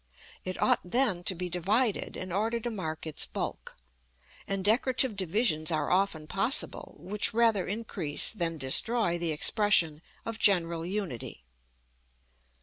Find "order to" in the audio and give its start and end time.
2.31-2.71